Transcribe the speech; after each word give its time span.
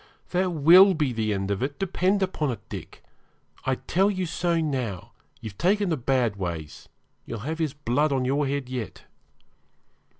That 0.31 0.49
will 0.51 0.95
be 0.95 1.13
the 1.13 1.31
end 1.31 1.51
of 1.51 1.61
it, 1.61 1.77
depend 1.77 2.23
upon 2.23 2.49
it, 2.49 2.67
Dick. 2.69 3.03
I 3.67 3.75
tell 3.75 4.09
you 4.09 4.25
so 4.25 4.59
now; 4.59 5.11
you've 5.41 5.59
taken 5.59 5.91
to 5.91 5.97
bad 5.97 6.37
ways; 6.37 6.89
you'll 7.23 7.41
have 7.45 7.59
his 7.59 7.75
blood 7.75 8.11
on 8.11 8.25
your 8.25 8.47
head 8.47 8.67
yet.' 8.67 9.03